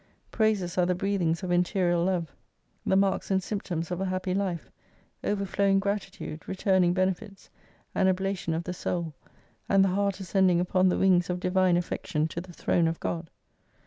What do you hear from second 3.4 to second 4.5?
symptoms of a happy